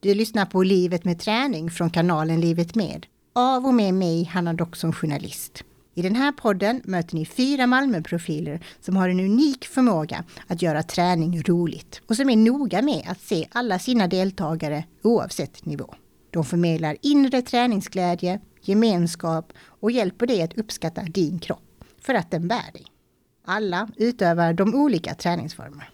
Du 0.00 0.14
lyssnar 0.14 0.46
på 0.46 0.62
Livet 0.62 1.04
med 1.04 1.18
träning 1.18 1.70
från 1.70 1.90
kanalen 1.90 2.40
Livet 2.40 2.74
med. 2.74 3.06
Av 3.32 3.66
och 3.66 3.74
med 3.74 3.94
mig, 3.94 4.24
Hanna 4.24 4.52
Dock 4.52 4.76
som 4.76 4.92
journalist. 4.92 5.64
I 5.94 6.02
den 6.02 6.14
här 6.14 6.32
podden 6.32 6.82
möter 6.84 7.14
ni 7.14 7.26
fyra 7.26 7.66
Malmöprofiler 7.66 8.60
som 8.80 8.96
har 8.96 9.08
en 9.08 9.20
unik 9.20 9.64
förmåga 9.64 10.24
att 10.46 10.62
göra 10.62 10.82
träning 10.82 11.42
roligt 11.42 12.00
och 12.06 12.16
som 12.16 12.30
är 12.30 12.36
noga 12.36 12.82
med 12.82 13.04
att 13.08 13.20
se 13.20 13.48
alla 13.52 13.78
sina 13.78 14.06
deltagare 14.06 14.84
oavsett 15.02 15.64
nivå. 15.64 15.94
De 16.30 16.44
förmedlar 16.44 16.96
inre 17.02 17.42
träningsglädje, 17.42 18.40
gemenskap 18.62 19.52
och 19.80 19.90
hjälper 19.90 20.26
dig 20.26 20.42
att 20.42 20.58
uppskatta 20.58 21.02
din 21.02 21.38
kropp 21.38 21.84
för 22.00 22.14
att 22.14 22.30
den 22.30 22.48
bär 22.48 22.72
dig. 22.72 22.86
Alla 23.46 23.88
utövar 23.96 24.52
de 24.52 24.74
olika 24.74 25.14
träningsformer. 25.14 25.90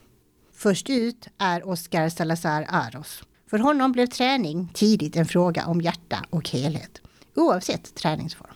Först 0.53 0.91
ut 0.91 1.29
är 1.39 1.69
Oscar 1.69 2.09
Salazar 2.09 2.67
Aros. 2.69 3.23
För 3.55 3.59
honom 3.59 3.93
blev 3.93 4.07
träning 4.07 4.71
tidigt 4.75 5.17
en 5.17 5.27
fråga 5.27 5.67
om 5.67 5.81
hjärta 5.81 6.25
och 6.31 6.49
helhet, 6.49 7.01
oavsett 7.35 7.95
träningsform. 7.95 8.55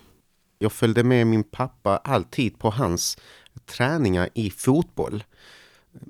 Jag 0.58 0.72
följde 0.72 1.04
med 1.04 1.26
min 1.26 1.44
pappa 1.44 1.96
alltid 1.96 2.58
på 2.58 2.70
hans 2.70 3.18
träningar 3.66 4.28
i 4.34 4.50
fotboll. 4.50 5.24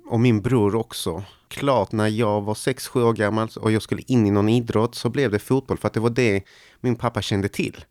Och 0.07 0.21
min 0.21 0.43
bror 0.43 0.75
också. 0.75 1.25
Klart 1.49 1.93
när 1.93 2.09
jag 2.09 2.41
var 2.41 2.55
6-7 2.55 3.03
år 3.03 3.13
gammal 3.13 3.49
och 3.61 3.73
jag 3.73 3.83
skulle 3.83 4.03
in 4.07 4.27
i 4.27 4.31
någon 4.31 4.49
idrott 4.49 4.95
så 4.95 5.11
blev 5.11 5.31
det 5.31 5.39
fotboll 5.39 5.79
för 5.79 5.87
att 5.87 5.95
det 5.95 6.01
var 6.01 6.11
det 6.11 6.43
min 6.81 6.97
pappa 6.97 7.23
kände 7.23 7.49
till. 7.49 7.85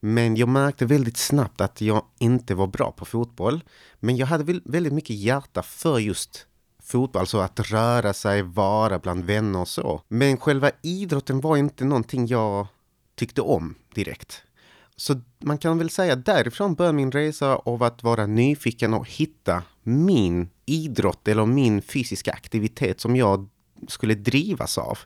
Men 0.00 0.36
jag 0.36 0.48
märkte 0.48 0.86
väldigt 0.86 1.16
snabbt 1.16 1.60
att 1.60 1.80
jag 1.80 2.04
inte 2.18 2.54
var 2.54 2.66
bra 2.66 2.92
på 2.92 3.04
fotboll. 3.04 3.64
Men 4.00 4.16
jag 4.16 4.26
hade 4.26 4.60
väldigt 4.64 4.92
mycket 4.92 5.16
hjärta 5.16 5.62
för 5.62 5.98
just 5.98 6.46
fotboll, 6.86 7.20
alltså 7.20 7.38
att 7.38 7.60
röra 7.60 8.12
sig, 8.12 8.42
vara 8.42 8.98
bland 8.98 9.24
vänner 9.24 9.60
och 9.60 9.68
så. 9.68 10.02
Men 10.08 10.36
själva 10.36 10.70
idrotten 10.82 11.40
var 11.40 11.56
inte 11.56 11.84
någonting 11.84 12.26
jag 12.26 12.66
tyckte 13.14 13.40
om 13.40 13.74
direkt. 13.94 14.42
Så 14.96 15.20
man 15.38 15.58
kan 15.58 15.78
väl 15.78 15.90
säga 15.90 16.16
därifrån 16.16 16.74
började 16.74 16.96
min 16.96 17.12
resa 17.12 17.56
av 17.56 17.82
att 17.82 18.02
vara 18.02 18.26
nyfiken 18.26 18.94
och 18.94 19.08
hitta 19.08 19.62
min 19.82 20.48
idrott 20.66 21.28
eller 21.28 21.46
min 21.46 21.82
fysiska 21.82 22.32
aktivitet 22.32 23.00
som 23.00 23.16
jag 23.16 23.48
skulle 23.88 24.14
drivas 24.14 24.78
av. 24.78 24.98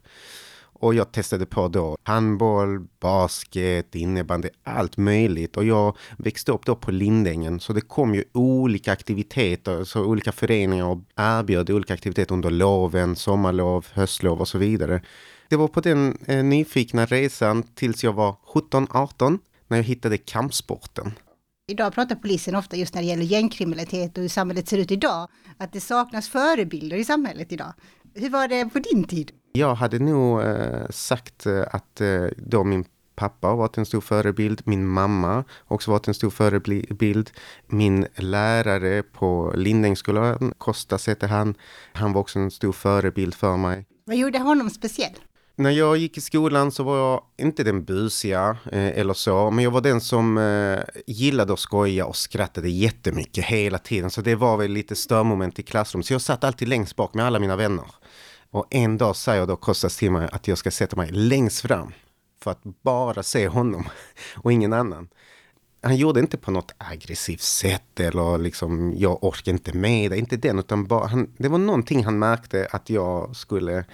Och 0.80 0.94
jag 0.94 1.12
testade 1.12 1.46
på 1.46 1.68
då 1.68 1.96
handboll, 2.02 2.86
basket, 3.00 3.94
innebandy, 3.94 4.48
allt 4.64 4.96
möjligt. 4.96 5.56
Och 5.56 5.64
jag 5.64 5.96
växte 6.18 6.52
upp 6.52 6.66
då 6.66 6.76
på 6.76 6.90
Lindängen. 6.90 7.60
Så 7.60 7.72
det 7.72 7.80
kom 7.80 8.14
ju 8.14 8.24
olika 8.32 8.92
aktiviteter, 8.92 9.84
så 9.84 10.04
olika 10.04 10.32
föreningar 10.32 10.84
och 10.84 10.98
erbjöd 11.16 11.70
olika 11.70 11.94
aktiviteter 11.94 12.34
under 12.34 12.50
loven, 12.50 13.16
sommarlov, 13.16 13.86
höstlov 13.92 14.40
och 14.40 14.48
så 14.48 14.58
vidare. 14.58 15.02
Det 15.48 15.56
var 15.56 15.68
på 15.68 15.80
den 15.80 16.18
eh, 16.26 16.44
nyfikna 16.44 17.06
resan 17.06 17.62
tills 17.62 18.04
jag 18.04 18.12
var 18.12 18.36
17-18 18.54 19.38
när 19.68 19.76
jag 19.76 19.84
hittade 19.84 20.18
kampsporten. 20.18 21.12
Idag 21.68 21.94
pratar 21.94 22.14
polisen 22.14 22.54
ofta 22.54 22.76
just 22.76 22.94
när 22.94 23.02
det 23.02 23.08
gäller 23.08 23.24
gängkriminalitet 23.24 24.18
och 24.18 24.22
hur 24.22 24.28
samhället 24.28 24.68
ser 24.68 24.78
ut 24.78 24.90
idag, 24.90 25.28
att 25.58 25.72
det 25.72 25.80
saknas 25.80 26.28
förebilder 26.28 26.96
i 26.96 27.04
samhället 27.04 27.52
idag. 27.52 27.72
Hur 28.14 28.30
var 28.30 28.48
det 28.48 28.64
på 28.64 28.78
din 28.78 29.04
tid? 29.04 29.32
Jag 29.52 29.74
hade 29.74 29.98
nog 29.98 30.40
eh, 30.40 30.88
sagt 30.90 31.46
eh, 31.46 31.62
att 31.70 32.00
eh, 32.00 32.24
då 32.36 32.64
min 32.64 32.84
pappa 33.14 33.48
har 33.48 33.56
varit 33.56 33.78
en 33.78 33.86
stor 33.86 34.00
förebild, 34.00 34.62
min 34.64 34.86
mamma 34.86 35.44
också 35.68 35.90
varit 35.90 36.08
en 36.08 36.14
stor 36.14 36.30
förebild. 36.30 37.30
Min 37.66 38.06
lärare 38.16 39.02
på 39.02 39.52
Lindängsskolan, 39.56 40.54
Kostas 40.58 41.08
heter 41.08 41.28
han, 41.28 41.54
han 41.92 42.12
var 42.12 42.20
också 42.20 42.38
en 42.38 42.50
stor 42.50 42.72
förebild 42.72 43.34
för 43.34 43.56
mig. 43.56 43.86
Vad 44.04 44.16
gjorde 44.16 44.38
honom 44.38 44.70
speciell? 44.70 45.14
När 45.56 45.70
jag 45.70 45.96
gick 45.96 46.16
i 46.16 46.20
skolan 46.20 46.72
så 46.72 46.82
var 46.82 46.98
jag 46.98 47.22
inte 47.46 47.64
den 47.64 47.84
busiga 47.84 48.56
eh, 48.72 48.98
eller 48.98 49.14
så, 49.14 49.50
men 49.50 49.64
jag 49.64 49.70
var 49.70 49.80
den 49.80 50.00
som 50.00 50.38
eh, 50.38 50.78
gillade 51.06 51.52
att 51.52 51.58
skoja 51.58 52.06
och 52.06 52.16
skrattade 52.16 52.68
jättemycket 52.68 53.44
hela 53.44 53.78
tiden. 53.78 54.10
Så 54.10 54.20
det 54.20 54.34
var 54.34 54.56
väl 54.56 54.70
lite 54.70 54.96
störmoment 54.96 55.58
i 55.58 55.62
klassrummet. 55.62 56.06
Så 56.06 56.14
jag 56.14 56.20
satt 56.20 56.44
alltid 56.44 56.68
längst 56.68 56.96
bak 56.96 57.14
med 57.14 57.26
alla 57.26 57.38
mina 57.38 57.56
vänner. 57.56 57.84
Och 58.50 58.66
en 58.70 58.98
dag 58.98 59.16
säger 59.16 59.46
då 59.46 59.56
Kostas 59.56 59.96
till 59.96 60.10
mig 60.10 60.28
att 60.32 60.48
jag 60.48 60.58
ska 60.58 60.70
sätta 60.70 60.96
mig 60.96 61.10
längst 61.10 61.60
fram 61.60 61.92
för 62.42 62.50
att 62.50 62.62
bara 62.82 63.22
se 63.22 63.48
honom 63.48 63.88
och 64.36 64.52
ingen 64.52 64.72
annan. 64.72 65.08
Han 65.82 65.96
gjorde 65.96 66.20
inte 66.20 66.36
på 66.36 66.50
något 66.50 66.74
aggressivt 66.78 67.40
sätt 67.40 68.00
eller 68.00 68.38
liksom 68.38 68.94
jag 68.96 69.24
orkar 69.24 69.52
inte 69.52 69.72
med 69.72 70.10
det, 70.10 70.18
inte 70.18 70.36
den 70.36 70.58
utan 70.58 70.86
bara 70.86 71.06
han, 71.06 71.34
det 71.38 71.48
var 71.48 71.58
någonting 71.58 72.04
han 72.04 72.18
märkte 72.18 72.68
att 72.70 72.90
jag 72.90 73.36
skulle 73.36 73.84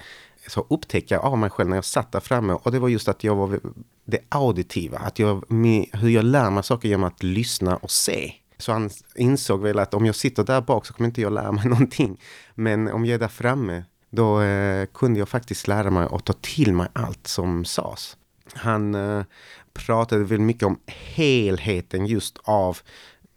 så 0.47 0.67
upptäcka 0.71 1.19
av 1.19 1.39
mig 1.39 1.51
själv 1.51 1.69
när 1.69 1.77
jag 1.77 1.85
satt 1.85 2.13
där 2.13 2.21
framme 2.21 2.53
och 2.53 2.73
det 2.73 2.79
var 2.79 2.89
just 2.89 3.09
att 3.09 3.25
jag 3.25 3.37
var 3.37 3.61
det 4.05 4.21
auditiva, 4.29 4.99
att 4.99 5.19
jag, 5.19 5.45
hur 5.93 6.09
jag 6.09 6.25
lär 6.25 6.51
mig 6.51 6.63
saker 6.63 6.89
genom 6.89 7.05
att 7.05 7.23
lyssna 7.23 7.77
och 7.77 7.91
se. 7.91 8.33
Så 8.59 8.73
han 8.73 8.91
insåg 9.15 9.63
väl 9.63 9.79
att 9.79 9.95
om 9.95 10.07
jag 10.07 10.15
sitter 10.15 10.45
där 10.45 10.61
bak 10.61 10.87
så 10.87 10.95
kommer 10.95 11.09
inte 11.09 11.21
jag 11.21 11.33
lära 11.33 11.53
mig 11.53 11.65
någonting. 11.69 12.21
Men 12.55 12.89
om 12.89 13.05
jag 13.05 13.15
är 13.15 13.19
där 13.19 13.29
framme 13.29 13.85
då 14.17 14.41
eh, 14.41 14.87
kunde 14.87 15.19
jag 15.19 15.29
faktiskt 15.29 15.69
lära 15.69 15.91
mig 15.91 16.09
att 16.11 16.25
ta 16.25 16.33
till 16.33 16.73
mig 16.73 16.89
allt 16.93 17.27
som 17.27 17.65
sades. 17.65 18.17
Han 18.55 18.95
eh, 18.95 19.25
pratade 19.73 20.25
väl 20.25 20.41
mycket 20.41 20.63
om 20.63 20.79
helheten 20.87 22.07
just 22.07 22.39
av 22.45 22.79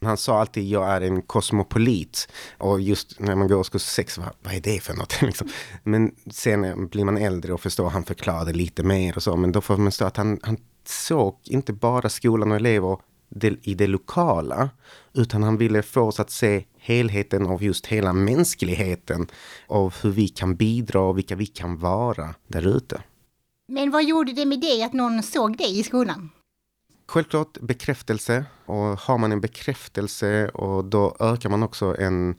han 0.02 0.18
sa 0.18 0.40
alltid 0.40 0.68
jag 0.68 0.90
är 0.90 1.02
en 1.02 1.22
kosmopolit. 1.22 2.28
Och 2.58 2.82
just 2.82 3.20
när 3.20 3.36
man 3.36 3.48
går 3.48 3.56
årskurs 3.56 3.82
sex, 3.82 4.18
vad, 4.18 4.30
vad 4.44 4.54
är 4.54 4.60
det 4.60 4.84
för 4.84 4.94
något? 4.94 5.22
liksom. 5.22 5.48
Men 5.84 6.16
sen 6.32 6.64
eh, 6.64 6.76
blir 6.76 7.06
man 7.06 7.18
äldre 7.18 7.54
och 7.54 7.62
förstår, 7.62 7.90
han 7.90 8.04
förklarade 8.04 8.54
lite 8.54 8.84
mer 8.84 9.16
och 9.16 9.24
så. 9.24 9.36
Men 9.36 9.52
då 9.52 9.62
får 9.62 9.78
man 9.78 9.92
förstå 9.92 10.06
att 10.06 10.18
han, 10.18 10.40
han 10.44 10.58
såg 10.86 11.40
inte 11.44 11.74
bara 11.74 12.10
skolan 12.10 12.52
och 12.52 12.58
elever 12.58 12.98
i 13.62 13.74
det 13.74 13.88
lokala. 13.88 14.70
Utan 15.14 15.44
han 15.44 15.58
ville 15.58 15.82
få 15.82 16.02
oss 16.02 16.20
att 16.20 16.32
se 16.32 16.64
helheten 16.80 17.48
av 17.48 17.64
just 17.64 17.86
hela 17.86 18.14
mänskligheten. 18.14 19.28
Av 19.68 19.96
hur 20.02 20.12
vi 20.12 20.28
kan 20.28 20.56
bidra 20.56 21.02
och 21.02 21.18
vilka 21.18 21.36
vi 21.36 21.46
kan 21.46 21.78
vara 21.78 22.36
där 22.48 22.68
ute. 22.68 23.02
Men 23.68 23.92
vad 23.92 24.04
gjorde 24.04 24.32
det 24.34 24.46
med 24.46 24.62
dig 24.62 24.84
att 24.84 24.94
någon 24.94 25.24
såg 25.24 25.58
dig 25.58 25.80
i 25.80 25.84
skolan? 25.84 26.30
Självklart 27.08 27.58
bekräftelse. 27.62 28.46
Och 28.66 28.76
har 28.76 29.18
man 29.18 29.32
en 29.32 29.42
bekräftelse 29.42 30.50
och 30.50 30.86
då 30.86 31.16
ökar 31.20 31.50
man 31.50 31.64
också 31.64 31.96
en 32.00 32.36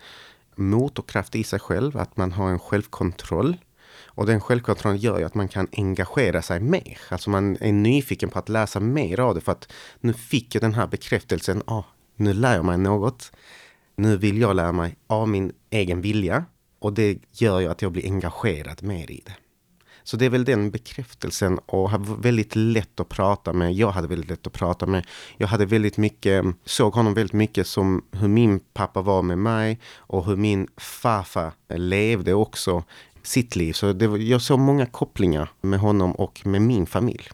motorkraft 0.57 1.37
i 1.37 1.45
sig 1.45 1.61
själv. 1.61 1.97
Att 1.97 2.17
man 2.17 2.33
har 2.33 2.51
en 2.51 2.59
självkontroll. 2.59 3.57
Och 4.05 4.27
den 4.27 4.41
självkontrollen 4.41 4.99
gör 4.99 5.19
ju 5.19 5.25
att 5.25 5.35
man 5.35 5.49
kan 5.49 5.69
engagera 5.73 6.43
sig 6.43 6.61
mer. 6.61 6.99
Alltså 7.09 7.31
man 7.31 7.57
är 7.61 7.73
nyfiken 7.73 8.31
på 8.31 8.39
att 8.39 8.49
läsa 8.49 8.81
mer 8.81 9.21
av 9.21 9.35
det. 9.35 9.41
För 9.41 9.53
att 9.53 9.73
nu 10.01 10.13
fick 10.13 10.55
jag 10.55 10.63
den 10.63 10.75
här 10.75 10.87
bekräftelsen. 10.87 11.63
Ah, 11.67 11.83
nu 12.17 12.33
lär 12.33 12.55
jag 12.55 12.65
mig 12.65 12.79
något. 12.79 13.33
Nu 14.01 14.17
vill 14.17 14.41
jag 14.41 14.57
lära 14.57 14.73
mig 14.73 14.97
av 15.07 15.29
min 15.29 15.53
egen 15.71 16.01
vilja. 16.01 16.45
Och 16.79 16.93
det 16.93 17.19
gör 17.33 17.61
ju 17.61 17.69
att 17.69 17.83
jag 17.83 17.93
blir 17.93 18.05
engagerad 18.05 18.83
mer 18.83 19.11
i 19.11 19.23
det. 19.27 19.33
Så 20.03 20.17
det 20.17 20.27
är 20.27 20.31
väl 20.31 20.45
den 20.45 20.71
bekräftelsen 20.71 21.59
och 21.59 21.91
har 21.91 22.23
väldigt 22.23 22.57
lätt 22.57 23.01
att 23.01 23.09
prata 23.09 23.53
med. 23.53 23.73
Jag 23.73 23.91
hade 23.91 24.09
väldigt 24.09 24.31
lätt 24.31 24.47
att 24.47 24.53
prata 24.53 24.87
med. 24.87 25.07
Jag 25.37 25.49
hade 25.49 25.67
väldigt 25.67 25.97
mycket, 25.97 26.45
såg 26.65 26.95
honom 26.95 27.15
väldigt 27.15 27.33
mycket 27.33 27.67
som 27.67 28.05
hur 28.13 28.29
min 28.29 28.61
pappa 28.61 29.03
var 29.03 29.23
med 29.23 29.39
mig 29.39 29.81
och 29.97 30.27
hur 30.27 30.37
min 30.37 30.69
farfar 30.77 31.53
levde 31.69 32.35
också 32.35 32.85
sitt 33.23 33.57
liv. 33.57 33.73
Så 33.73 33.93
det, 33.93 34.05
jag 34.07 34.43
såg 34.43 34.59
många 34.59 34.87
kopplingar 34.87 35.51
med 35.61 35.81
honom 35.81 36.13
och 36.13 36.47
med 36.47 36.63
min 36.63 36.87
familj. 36.87 37.29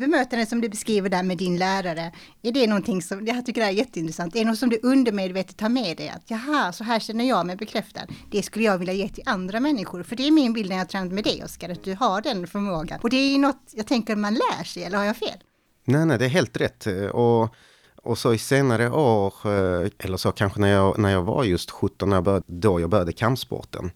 Bemötandet 0.00 0.48
som 0.48 0.60
du 0.60 0.68
beskriver 0.68 1.08
där 1.08 1.22
med 1.22 1.38
din 1.38 1.58
lärare, 1.58 2.12
är 2.42 2.52
det 2.52 2.66
någonting 2.66 3.02
som, 3.02 3.26
jag 3.26 3.46
tycker 3.46 3.60
det 3.60 3.66
är 3.66 3.70
jätteintressant, 3.70 4.36
är 4.36 4.38
det 4.38 4.44
något 4.44 4.58
som 4.58 4.68
du 4.68 4.80
undermedvetet 4.82 5.56
tar 5.56 5.68
med 5.68 5.96
dig? 5.96 6.08
Att 6.08 6.22
jaha, 6.26 6.72
så 6.72 6.84
här 6.84 7.00
känner 7.00 7.28
jag 7.28 7.46
mig 7.46 7.56
bekräftad. 7.56 8.00
Det 8.30 8.42
skulle 8.42 8.64
jag 8.64 8.78
vilja 8.78 8.94
ge 8.94 9.08
till 9.08 9.22
andra 9.26 9.60
människor. 9.60 10.02
För 10.02 10.16
det 10.16 10.26
är 10.26 10.30
min 10.30 10.52
bild 10.52 10.68
när 10.68 10.76
jag 10.76 10.84
har 10.84 10.86
tränat 10.88 11.12
med 11.12 11.24
dig 11.24 11.44
Oskar, 11.44 11.68
att 11.68 11.84
du 11.84 11.94
har 11.94 12.20
den 12.20 12.46
förmågan. 12.46 13.00
Och 13.02 13.10
det 13.10 13.16
är 13.16 13.32
ju 13.32 13.38
något 13.38 13.72
jag 13.72 13.86
tänker 13.86 14.16
man 14.16 14.34
lär 14.34 14.64
sig, 14.64 14.84
eller 14.84 14.98
har 14.98 15.04
jag 15.04 15.16
fel? 15.16 15.38
Nej, 15.84 16.06
nej, 16.06 16.18
det 16.18 16.24
är 16.24 16.28
helt 16.28 16.56
rätt. 16.56 16.86
Och, 17.12 17.54
och 18.02 18.18
så 18.18 18.34
i 18.34 18.38
senare 18.38 18.90
år, 18.90 19.34
eh, 19.44 19.90
eller 19.98 20.16
så 20.16 20.32
kanske 20.32 20.60
när 20.60 20.68
jag, 20.68 20.98
när 20.98 21.10
jag 21.10 21.22
var 21.22 21.44
just 21.44 21.70
17, 21.70 22.10
när 22.10 22.16
jag 22.16 22.24
började, 22.24 22.44
då 22.46 22.80
jag 22.80 22.90
började 22.90 23.12
kampsporten. 23.12 23.90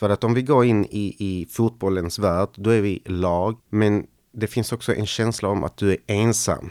För 0.00 0.10
att 0.10 0.24
om 0.24 0.34
vi 0.34 0.42
går 0.42 0.64
in 0.64 0.84
i, 0.84 1.16
i 1.18 1.46
fotbollens 1.50 2.18
värld, 2.18 2.48
då 2.54 2.70
är 2.70 2.80
vi 2.80 3.02
lag. 3.06 3.56
Men 3.70 4.06
det 4.36 4.46
finns 4.46 4.72
också 4.72 4.94
en 4.94 5.06
känsla 5.06 5.48
om 5.48 5.64
att 5.64 5.76
du 5.76 5.90
är 5.90 5.98
ensam 6.06 6.70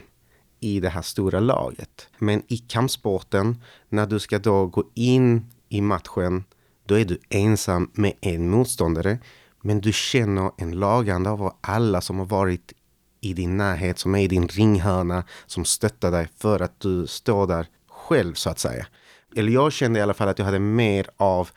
i 0.59 0.79
det 0.79 0.89
här 0.89 1.01
stora 1.01 1.39
laget. 1.39 2.09
Men 2.17 2.43
i 2.47 2.57
kampsporten, 2.57 3.61
när 3.89 4.05
du 4.05 4.19
ska 4.19 4.39
då 4.39 4.65
gå 4.65 4.83
in 4.93 5.45
i 5.69 5.81
matchen, 5.81 6.43
då 6.85 6.99
är 6.99 7.05
du 7.05 7.19
ensam 7.29 7.91
med 7.93 8.13
en 8.21 8.49
motståndare. 8.49 9.17
Men 9.61 9.81
du 9.81 9.93
känner 9.93 10.51
en 10.57 10.71
lagande 10.71 11.29
av 11.29 11.55
alla 11.61 12.01
som 12.01 12.19
har 12.19 12.25
varit 12.25 12.73
i 13.21 13.33
din 13.33 13.57
närhet, 13.57 13.99
som 13.99 14.15
är 14.15 14.19
i 14.19 14.27
din 14.27 14.47
ringhörna, 14.47 15.23
som 15.45 15.65
stöttar 15.65 16.11
dig 16.11 16.27
för 16.37 16.59
att 16.59 16.79
du 16.79 17.07
står 17.07 17.47
där 17.47 17.67
själv 17.87 18.33
så 18.33 18.49
att 18.49 18.59
säga. 18.59 18.87
Eller 19.35 19.51
jag 19.51 19.73
kände 19.73 19.99
i 19.99 20.01
alla 20.01 20.13
fall 20.13 20.27
att 20.27 20.39
jag 20.39 20.45
hade 20.45 20.59
mer 20.59 21.07
av 21.17 21.49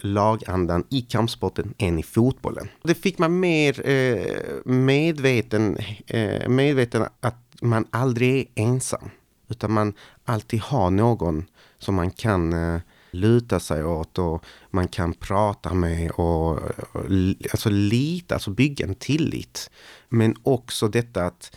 lagandan 0.00 0.84
i 0.90 1.00
kampsporten 1.00 1.74
än 1.78 1.98
i 1.98 2.02
fotbollen. 2.02 2.68
Det 2.82 2.94
fick 2.94 3.18
man 3.18 3.40
mer 3.40 3.88
eh, 3.88 4.26
medveten, 4.64 5.76
eh, 6.06 6.48
medveten 6.48 7.06
att 7.20 7.54
man 7.62 7.86
aldrig 7.90 8.38
är 8.40 8.62
ensam. 8.62 9.10
Utan 9.48 9.72
man 9.72 9.94
alltid 10.24 10.60
har 10.60 10.90
någon 10.90 11.44
som 11.78 11.94
man 11.94 12.10
kan 12.10 12.52
eh, 12.52 12.80
luta 13.10 13.60
sig 13.60 13.84
åt 13.84 14.18
och 14.18 14.44
man 14.70 14.88
kan 14.88 15.14
prata 15.14 15.74
med 15.74 16.10
och, 16.10 16.50
och 16.52 17.04
alltså 17.50 17.70
lita, 17.70 18.34
alltså 18.34 18.50
bygga 18.50 18.86
en 18.86 18.94
tillit. 18.94 19.70
Men 20.08 20.36
också 20.42 20.88
detta 20.88 21.24
att 21.24 21.56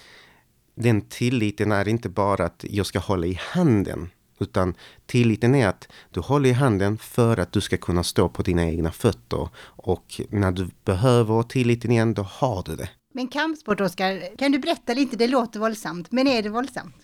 den 0.76 1.02
tilliten 1.02 1.72
är 1.72 1.88
inte 1.88 2.10
bara 2.10 2.46
att 2.46 2.66
jag 2.70 2.86
ska 2.86 3.00
hålla 3.00 3.28
i 3.28 3.40
handen 3.42 4.10
utan 4.40 4.76
tilliten 5.06 5.56
är 5.56 5.68
att 5.68 5.88
du 6.12 6.20
håller 6.20 6.50
i 6.50 6.54
handen 6.54 6.98
för 6.98 7.38
att 7.38 7.52
du 7.52 7.62
ska 7.62 7.78
kunna 7.78 8.04
stå 8.04 8.30
på 8.30 8.42
dina 8.42 8.66
egna 8.66 8.92
fötter. 8.92 9.50
Och 9.62 10.22
när 10.30 10.52
du 10.52 10.70
behöver 10.86 11.44
tilliten 11.44 11.92
igen, 11.92 12.14
då 12.14 12.22
har 12.22 12.64
du 12.66 12.76
det. 12.76 12.90
Men 13.14 13.28
kampsport, 13.28 13.82
Oskar, 13.82 14.38
kan 14.38 14.52
du 14.52 14.60
berätta 14.60 14.94
lite? 14.94 15.18
Det 15.18 15.28
låter 15.28 15.60
våldsamt, 15.60 16.12
men 16.12 16.28
är 16.28 16.44
det 16.44 16.50
våldsamt? 16.50 16.96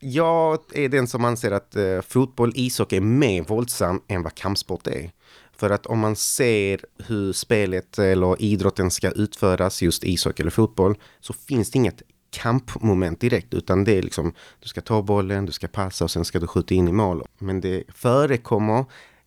Jag 0.00 0.58
är 0.74 0.88
den 0.88 1.06
som 1.06 1.24
anser 1.24 1.50
att 1.50 1.76
eh, 1.76 2.00
fotboll, 2.00 2.52
ishockey 2.54 2.96
är 2.96 3.00
mer 3.00 3.42
våldsam 3.42 4.02
än 4.08 4.22
vad 4.22 4.34
kampsport 4.34 4.86
är. 4.86 5.10
För 5.56 5.70
att 5.70 5.86
om 5.86 5.98
man 5.98 6.16
ser 6.16 6.84
hur 7.06 7.32
spelet 7.32 7.98
eller 7.98 8.42
idrotten 8.42 8.90
ska 8.90 9.10
utföras, 9.10 9.82
just 9.82 10.04
ishockey 10.04 10.42
eller 10.42 10.50
fotboll, 10.50 10.98
så 11.20 11.32
finns 11.32 11.70
det 11.70 11.76
inget 11.76 12.02
kampmoment 12.32 13.20
direkt, 13.20 13.54
utan 13.54 13.84
det 13.84 13.98
är 13.98 14.02
liksom 14.02 14.32
du 14.60 14.68
ska 14.68 14.80
ta 14.80 15.02
bollen, 15.02 15.46
du 15.46 15.52
ska 15.52 15.68
passa 15.68 16.04
och 16.04 16.10
sen 16.10 16.24
ska 16.24 16.40
du 16.40 16.46
skjuta 16.46 16.74
in 16.74 16.88
i 16.88 16.92
mål. 16.92 17.26
Men 17.38 17.60
det 17.60 17.84
förekommer 17.88 18.84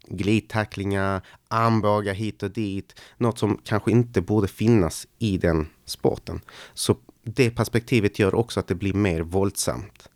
glidtacklingar, 0.08 1.22
armbågar 1.48 2.14
hit 2.14 2.44
och 2.44 2.52
dit, 2.52 3.02
något 3.18 3.40
som 3.40 3.58
kanske 3.64 3.92
inte 3.92 4.22
borde 4.22 4.48
finnas 4.48 5.08
i 5.20 5.38
den 5.38 5.68
sporten. 5.86 6.42
Så 6.74 6.98
det 7.24 7.52
perspektivet 7.52 8.20
gör 8.20 8.36
också 8.36 8.60
att 8.60 8.68
det 8.68 8.76
blir 8.76 8.94
mer 8.94 9.22
våldsamt. 9.22 10.10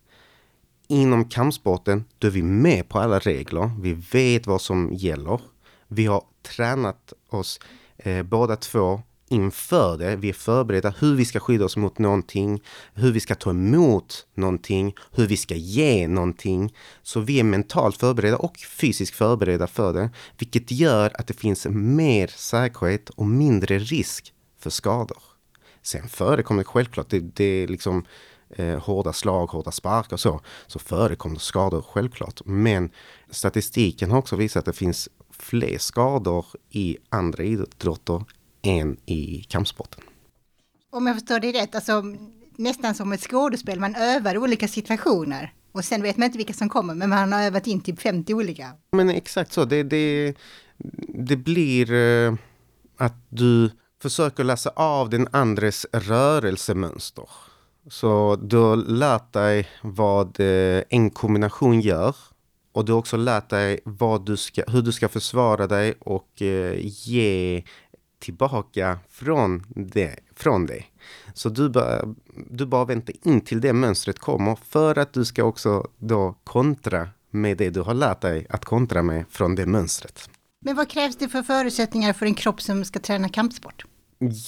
Inom 0.87 1.25
kampsporten, 1.29 2.05
då 2.17 2.27
är 2.27 2.31
vi 2.31 2.43
med 2.43 2.89
på 2.89 2.99
alla 2.99 3.19
regler. 3.19 3.71
Vi 3.81 3.93
vet 3.93 4.47
vad 4.47 4.61
som 4.61 4.93
gäller. 4.93 5.41
Vi 5.87 6.05
har 6.05 6.23
tränat 6.41 7.13
oss 7.29 7.59
eh, 7.97 8.23
båda 8.23 8.55
två 8.55 9.01
inför 9.29 9.97
det. 9.97 10.15
Vi 10.15 10.29
är 10.29 10.33
förberedda 10.33 10.93
hur 10.99 11.15
vi 11.15 11.25
ska 11.25 11.39
skydda 11.39 11.65
oss 11.65 11.77
mot 11.77 11.99
någonting, 11.99 12.61
hur 12.93 13.11
vi 13.11 13.19
ska 13.19 13.35
ta 13.35 13.49
emot 13.49 14.25
någonting, 14.35 14.95
hur 15.11 15.27
vi 15.27 15.37
ska 15.37 15.55
ge 15.55 16.07
någonting. 16.07 16.73
Så 17.03 17.19
vi 17.19 17.39
är 17.39 17.43
mentalt 17.43 17.97
förberedda 17.97 18.37
och 18.37 18.57
fysiskt 18.57 19.15
förberedda 19.15 19.67
för 19.67 19.93
det, 19.93 20.09
vilket 20.37 20.71
gör 20.71 21.11
att 21.13 21.27
det 21.27 21.33
finns 21.33 21.67
mer 21.69 22.27
säkerhet 22.27 23.09
och 23.09 23.27
mindre 23.27 23.79
risk 23.79 24.33
för 24.59 24.69
skador. 24.69 25.21
Sen 25.81 26.09
förekommer 26.09 26.61
det 26.61 26.67
självklart, 26.67 27.09
det, 27.09 27.19
det 27.19 27.43
är 27.43 27.67
liksom 27.67 28.05
eh, 28.49 28.79
hårda 28.79 29.13
slag, 29.13 29.47
hårda 29.47 29.71
sparkar 29.71 30.15
och 30.15 30.19
så, 30.19 30.41
så 30.67 30.79
förekommer 30.79 31.39
skador 31.39 31.81
självklart. 31.81 32.41
Men 32.45 32.89
statistiken 33.29 34.11
har 34.11 34.17
också 34.17 34.35
visat 34.35 34.59
att 34.59 34.65
det 34.65 34.79
finns 34.79 35.09
fler 35.31 35.77
skador 35.77 36.45
i 36.69 36.97
andra 37.09 37.43
idrotter 37.43 38.25
än 38.61 38.97
i 39.05 39.43
kampsporten. 39.49 40.03
Om 40.89 41.07
jag 41.07 41.15
förstår 41.15 41.39
det 41.39 41.51
rätt, 41.51 41.75
alltså 41.75 42.03
nästan 42.55 42.95
som 42.95 43.13
ett 43.13 43.21
skådespel, 43.21 43.79
man 43.79 43.95
övar 43.95 44.37
olika 44.37 44.67
situationer. 44.67 45.53
Och 45.71 45.85
sen 45.85 46.01
vet 46.01 46.17
man 46.17 46.25
inte 46.25 46.37
vilka 46.37 46.53
som 46.53 46.69
kommer, 46.69 46.93
men 46.93 47.09
man 47.09 47.33
har 47.33 47.41
övat 47.41 47.67
in 47.67 47.81
typ 47.81 48.01
50 48.01 48.33
olika. 48.33 48.71
Men 48.91 49.09
exakt 49.09 49.53
så, 49.53 49.65
det, 49.65 49.83
det, 49.83 50.33
det 51.07 51.35
blir 51.35 51.93
eh, 51.93 52.33
att 52.97 53.15
du 53.29 53.71
försöker 54.01 54.43
läsa 54.43 54.69
av 54.69 55.09
den 55.09 55.27
andres 55.31 55.85
rörelsemönster. 55.93 57.29
Så 57.89 58.35
du 58.35 58.57
har 58.57 58.75
lärt 58.75 59.33
dig 59.33 59.67
vad 59.81 60.39
eh, 60.39 60.83
en 60.89 61.09
kombination 61.09 61.81
gör. 61.81 62.15
Och 62.71 62.85
du 62.85 62.91
har 62.91 62.99
också 62.99 63.17
lärt 63.17 63.49
dig 63.49 63.79
vad 63.83 64.25
du 64.25 64.37
ska, 64.37 64.63
hur 64.67 64.81
du 64.81 64.91
ska 64.91 65.09
försvara 65.09 65.67
dig 65.67 65.93
och 65.99 66.41
eh, 66.41 66.75
ge 66.79 67.63
tillbaka 68.19 68.99
från 69.09 69.63
det. 69.69 70.19
Från 70.35 70.65
dig. 70.65 70.91
Så 71.33 71.49
du 71.49 71.69
bara, 71.69 72.15
du 72.49 72.65
bara 72.65 72.85
väntar 72.85 73.15
in 73.23 73.41
till 73.41 73.61
det 73.61 73.73
mönstret 73.73 74.19
kommer 74.19 74.57
för 74.69 74.97
att 74.97 75.13
du 75.13 75.25
ska 75.25 75.43
också 75.43 75.87
då 75.97 76.35
kontra 76.43 77.09
med 77.31 77.57
det 77.57 77.69
du 77.69 77.81
har 77.81 77.93
lärt 77.93 78.21
dig 78.21 78.47
att 78.49 78.65
kontra 78.65 79.01
med 79.01 79.25
från 79.29 79.55
det 79.55 79.65
mönstret. 79.65 80.29
Men 80.61 80.75
vad 80.75 80.89
krävs 80.89 81.15
det 81.15 81.29
för 81.29 81.43
förutsättningar 81.43 82.13
för 82.13 82.25
en 82.25 82.33
kropp 82.33 82.61
som 82.61 82.85
ska 82.85 82.99
träna 82.99 83.29
kampsport? 83.29 83.85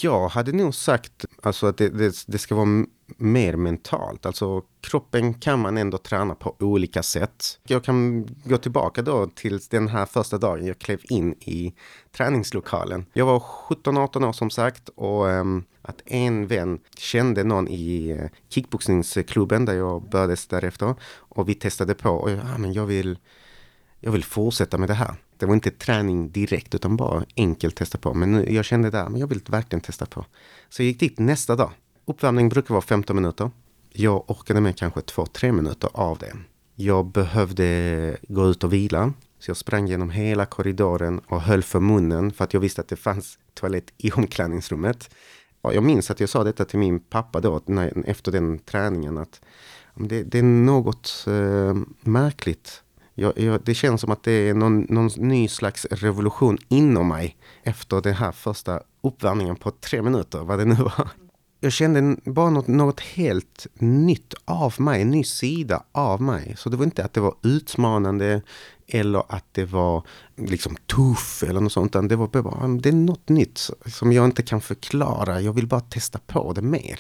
Jag 0.01 0.27
hade 0.27 0.51
nog 0.51 0.75
sagt 0.75 1.25
alltså 1.43 1.67
att 1.67 1.77
det, 1.77 1.89
det, 1.89 2.23
det, 2.27 2.37
ska 2.37 2.55
vara 2.55 2.85
mer 3.17 3.55
mentalt. 3.55 4.25
Alltså 4.25 4.61
kroppen 4.81 5.33
kan 5.33 5.59
man 5.59 5.77
ändå 5.77 5.97
träna 5.97 6.35
på 6.35 6.55
olika 6.59 7.03
sätt. 7.03 7.59
Jag 7.63 7.83
kan 7.83 8.25
gå 8.43 8.57
tillbaka 8.57 9.01
då 9.01 9.27
till 9.27 9.59
den 9.69 9.87
här 9.87 10.05
första 10.05 10.37
dagen 10.37 10.65
jag 10.65 10.79
klev 10.79 10.99
in 11.03 11.33
i 11.33 11.73
träningslokalen. 12.11 13.05
Jag 13.13 13.25
var 13.25 13.39
17-18 13.39 14.27
år 14.27 14.33
som 14.33 14.49
sagt 14.49 14.89
och 14.89 15.25
um, 15.25 15.63
att 15.81 16.01
en 16.05 16.47
vän 16.47 16.79
kände 16.97 17.43
någon 17.43 17.67
i 17.67 18.13
uh, 18.13 18.29
kickboxningsklubben 18.49 19.65
där 19.65 19.73
jag 19.73 20.09
började 20.09 20.35
därefter 20.49 20.95
och 21.15 21.49
vi 21.49 21.55
testade 21.55 21.93
på 21.93 22.09
och 22.09 22.29
ah, 22.29 22.57
men 22.57 22.73
jag 22.73 22.85
vill 22.85 23.17
jag 23.99 24.11
vill 24.11 24.23
fortsätta 24.23 24.77
med 24.77 24.89
det 24.89 24.93
här. 24.93 25.15
Det 25.41 25.47
var 25.47 25.53
inte 25.53 25.71
träning 25.71 26.31
direkt 26.31 26.75
utan 26.75 26.97
bara 26.97 27.25
enkelt 27.35 27.75
testa 27.75 27.97
på. 27.97 28.13
Men 28.13 28.53
jag 28.53 28.65
kände 28.65 28.89
där, 28.89 29.09
men 29.09 29.19
jag 29.19 29.27
vill 29.27 29.41
verkligen 29.47 29.81
testa 29.81 30.05
på. 30.05 30.25
Så 30.69 30.81
jag 30.81 30.87
gick 30.87 30.99
dit 30.99 31.19
nästa 31.19 31.55
dag. 31.55 31.71
Uppvärmning 32.05 32.49
brukar 32.49 32.73
vara 32.73 32.81
15 32.81 33.15
minuter. 33.15 33.51
Jag 33.89 34.29
orkade 34.29 34.61
med 34.61 34.77
kanske 34.77 34.99
2-3 34.99 35.51
minuter 35.51 35.89
av 35.93 36.17
det. 36.17 36.33
Jag 36.75 37.05
behövde 37.05 38.17
gå 38.27 38.49
ut 38.49 38.63
och 38.63 38.73
vila. 38.73 39.13
Så 39.39 39.49
jag 39.49 39.57
sprang 39.57 39.87
genom 39.87 40.09
hela 40.09 40.45
korridoren 40.45 41.19
och 41.19 41.41
höll 41.41 41.63
för 41.63 41.79
munnen 41.79 42.31
för 42.31 42.43
att 42.43 42.53
jag 42.53 42.61
visste 42.61 42.81
att 42.81 42.87
det 42.87 42.95
fanns 42.95 43.39
toalett 43.53 43.93
i 43.97 44.11
omklädningsrummet. 44.11 45.09
Jag 45.61 45.83
minns 45.83 46.11
att 46.11 46.19
jag 46.19 46.29
sa 46.29 46.43
detta 46.43 46.65
till 46.65 46.79
min 46.79 46.99
pappa 46.99 47.39
då, 47.39 47.61
när, 47.65 48.03
efter 48.05 48.31
den 48.31 48.59
träningen, 48.59 49.17
att 49.17 49.41
det, 49.95 50.23
det 50.23 50.39
är 50.39 50.43
något 50.43 51.25
eh, 51.27 51.75
märkligt 52.01 52.83
jag, 53.15 53.39
jag, 53.39 53.61
det 53.63 53.73
känns 53.73 54.01
som 54.01 54.11
att 54.11 54.23
det 54.23 54.31
är 54.31 54.53
någon, 54.53 54.85
någon 54.89 55.09
ny 55.17 55.47
slags 55.47 55.85
revolution 55.85 56.57
inom 56.69 57.07
mig 57.07 57.37
efter 57.63 58.01
den 58.01 58.13
här 58.13 58.31
första 58.31 58.81
uppvärmningen 59.01 59.55
på 59.55 59.71
tre 59.71 60.01
minuter, 60.01 60.39
vad 60.39 60.59
det 60.59 60.65
nu 60.65 60.75
var. 60.75 61.09
Jag 61.63 61.71
kände 61.73 62.17
bara 62.31 62.49
något, 62.49 62.67
något 62.67 62.99
helt 62.99 63.67
nytt 63.73 64.33
av 64.45 64.73
mig, 64.77 65.01
en 65.01 65.11
ny 65.11 65.23
sida 65.23 65.83
av 65.91 66.21
mig. 66.21 66.55
Så 66.57 66.69
det 66.69 66.77
var 66.77 66.85
inte 66.85 67.05
att 67.05 67.13
det 67.13 67.21
var 67.21 67.35
utmanande 67.43 68.41
eller 68.87 69.23
att 69.29 69.45
det 69.51 69.65
var 69.65 70.07
liksom 70.37 70.75
tuff 70.75 71.43
eller 71.43 71.59
något 71.59 71.71
sånt. 71.71 71.91
Utan 71.91 72.07
det 72.07 72.15
var 72.15 72.27
bara, 72.27 72.67
det 72.67 72.89
är 72.89 72.93
något 72.93 73.29
nytt 73.29 73.69
som 73.85 74.11
jag 74.11 74.25
inte 74.25 74.43
kan 74.43 74.61
förklara. 74.61 75.41
Jag 75.41 75.53
vill 75.53 75.67
bara 75.67 75.81
testa 75.81 76.19
på 76.27 76.53
det 76.53 76.61
mer. 76.61 76.99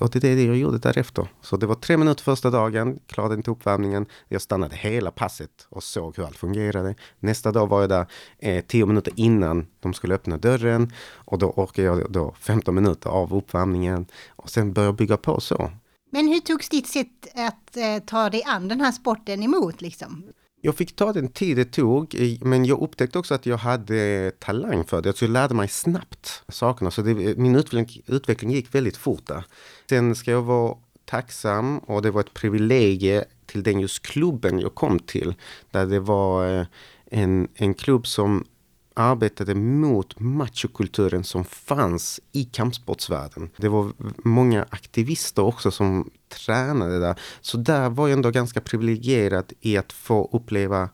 Och 0.00 0.10
det 0.10 0.24
är 0.24 0.36
det 0.36 0.44
jag 0.44 0.56
gjorde 0.56 0.78
därefter. 0.78 1.28
Så 1.40 1.56
det 1.56 1.66
var 1.66 1.74
tre 1.74 1.96
minuter 1.96 2.22
första 2.22 2.50
dagen, 2.50 2.98
klarade 3.06 3.34
inte 3.34 3.50
uppvärmningen. 3.50 4.06
Jag 4.28 4.42
stannade 4.42 4.76
hela 4.76 5.10
passet 5.10 5.66
och 5.68 5.82
såg 5.82 6.16
hur 6.16 6.24
allt 6.24 6.36
fungerade. 6.36 6.94
Nästa 7.18 7.52
dag 7.52 7.66
var 7.66 7.80
jag 7.80 7.88
där 7.88 8.06
eh, 8.38 8.64
tio 8.64 8.86
minuter 8.86 9.12
innan 9.16 9.66
de 9.80 9.94
skulle 9.94 10.14
öppna 10.14 10.36
dörren. 10.36 10.92
Och 11.14 11.38
då 11.38 11.50
orkade 11.50 11.88
jag 11.88 12.12
då 12.12 12.34
15 12.40 12.74
minuter 12.74 13.10
av 13.10 13.34
uppvärmningen. 13.34 14.06
Och 14.28 14.50
sen 14.50 14.72
började 14.72 14.88
jag 14.88 14.96
bygga 14.96 15.16
på 15.16 15.40
så. 15.40 15.70
Men 16.10 16.28
hur 16.28 16.40
togs 16.40 16.68
ditt 16.68 16.86
sätt 16.86 17.26
att 17.34 17.76
eh, 17.76 17.98
ta 18.06 18.30
dig 18.30 18.42
an 18.46 18.68
den 18.68 18.80
här 18.80 18.92
sporten 18.92 19.42
emot 19.42 19.80
liksom? 19.80 20.24
Jag 20.66 20.76
fick 20.76 20.96
ta 20.96 21.12
den 21.12 21.28
tid 21.28 21.56
det 21.56 21.64
tog, 21.64 22.14
men 22.40 22.64
jag 22.64 22.82
upptäckte 22.82 23.18
också 23.18 23.34
att 23.34 23.46
jag 23.46 23.56
hade 23.56 24.32
talang 24.38 24.84
för 24.84 25.02
det. 25.02 25.16
Så 25.16 25.24
jag 25.24 25.30
lärde 25.30 25.54
mig 25.54 25.68
snabbt 25.68 26.42
sakerna, 26.48 26.90
så 26.90 27.02
det, 27.02 27.14
min 27.38 27.56
utveckling, 27.56 28.02
utveckling 28.06 28.50
gick 28.50 28.74
väldigt 28.74 28.96
fort 28.96 29.26
där. 29.26 29.44
Sen 29.88 30.14
ska 30.14 30.30
jag 30.30 30.42
vara 30.42 30.76
tacksam 31.04 31.78
och 31.78 32.02
det 32.02 32.10
var 32.10 32.20
ett 32.20 32.34
privilegie 32.34 33.24
till 33.46 33.62
den 33.62 33.80
just 33.80 34.06
klubben 34.06 34.60
jag 34.60 34.74
kom 34.74 34.98
till. 34.98 35.34
Där 35.70 35.86
det 35.86 36.00
var 36.00 36.58
eh, 36.60 36.66
en, 37.10 37.48
en 37.54 37.74
klubb 37.74 38.06
som 38.06 38.44
arbetade 38.96 39.54
mot 39.54 40.20
machokulturen 40.20 41.24
som 41.24 41.44
fanns 41.44 42.20
i 42.32 42.44
kampsportsvärlden. 42.44 43.50
Det 43.56 43.68
var 43.68 43.92
många 44.24 44.66
aktivister 44.70 45.42
också 45.42 45.70
som 45.70 46.10
tränade 46.28 46.98
där. 46.98 47.20
Så 47.40 47.56
där 47.56 47.90
var 47.90 48.08
jag 48.08 48.16
ändå 48.16 48.30
ganska 48.30 48.60
privilegierad 48.60 49.52
i 49.60 49.76
att 49.76 49.92
få 49.92 50.28
uppleva 50.32 50.88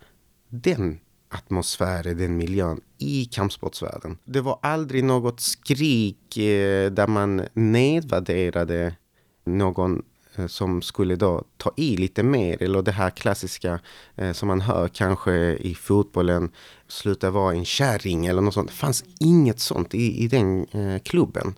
den 0.49 0.99
atmosfären, 1.29 2.19
den 2.19 2.37
miljön 2.37 2.81
i 2.99 3.25
kampsportsvärlden. 3.25 4.19
Det 4.25 4.41
var 4.41 4.59
aldrig 4.63 5.05
något 5.05 5.41
skrik 5.41 6.37
eh, 6.37 6.91
där 6.91 7.07
man 7.07 7.43
nedvärderade 7.55 8.95
någon 9.45 10.03
Eh, 10.37 10.47
som 10.47 10.83
skulle 10.83 11.17
då 11.17 11.45
ta 11.57 11.73
i 11.77 11.97
lite 11.97 12.23
mer, 12.23 12.63
eller 12.63 12.83
det 12.83 12.93
här 12.93 13.11
klassiska 13.11 13.81
eh, 14.17 14.33
som 14.33 14.49
man 14.49 14.61
hör 14.61 14.89
kanske 14.89 15.33
i 15.55 15.75
fotbollen, 15.75 16.51
sluta 16.89 17.31
vara 17.31 17.55
en 17.55 17.65
kärring 17.65 18.27
eller 18.27 18.43
något 18.43 18.55
sånt. 18.55 18.69
Det 18.69 18.75
fanns 18.75 19.05
inget 19.21 19.61
sånt 19.61 19.95
i, 19.95 20.25
i 20.25 20.29
den 20.29 20.67
eh, 20.67 20.99
klubben. 21.03 21.55